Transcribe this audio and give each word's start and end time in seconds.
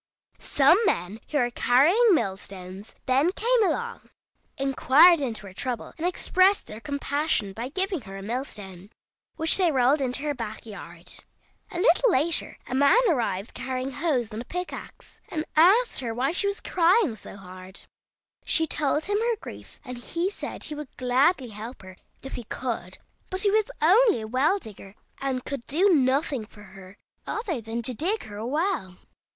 Some 0.39 0.79
men 0.87 1.19
who 1.29 1.37
were 1.37 1.51
carrying 1.51 2.15
mill 2.15 2.35
stones 2.35 2.95
then 3.05 3.31
came 3.33 3.63
along, 3.63 4.09
inquired 4.57 5.21
into 5.21 5.45
her 5.45 5.53
trouble, 5.53 5.93
and 5.95 6.07
expressed 6.07 6.65
their 6.65 6.79
compassion 6.79 7.53
by 7.53 7.69
giving 7.69 8.01
her 8.01 8.17
a 8.17 8.23
mill 8.23 8.43
stone, 8.43 8.89
which 9.35 9.57
they 9.57 9.71
rolled 9.71 10.01
into 10.01 10.23
her 10.23 10.33
back 10.33 10.65
yard. 10.65 11.23
A 11.69 11.77
little 11.77 12.11
later 12.11 12.57
a 12.65 12.73
man 12.73 12.97
arrived 13.09 13.53
carrying 13.53 13.91
hoes 13.91 14.31
and 14.31 14.47
pickax, 14.47 15.21
and 15.29 15.45
asked 15.55 15.99
her 15.99 16.15
why 16.15 16.31
she 16.31 16.47
was 16.47 16.61
crying 16.61 17.15
so 17.15 17.35
hard. 17.35 17.81
She 18.43 18.65
told 18.65 19.05
him 19.05 19.19
her 19.19 19.35
grief, 19.39 19.79
and 19.85 19.99
he 19.99 20.31
said 20.31 20.63
he 20.63 20.73
would 20.73 20.97
gladly 20.97 21.49
help 21.49 21.83
her 21.83 21.95
if 22.23 22.33
he 22.33 22.43
could, 22.45 22.97
but 23.29 23.41
he 23.41 23.51
was 23.51 23.69
only 23.83 24.21
a 24.21 24.27
well 24.27 24.57
digger, 24.57 24.95
and 25.19 25.45
could 25.45 25.63
do 25.67 25.89
nothing 25.93 26.47
for 26.47 26.63
her 26.63 26.97
other 27.27 27.61
than 27.61 27.83
to 27.83 27.93
dig 27.93 28.23
her 28.23 28.37
a 28.37 28.47
well. 28.47 28.97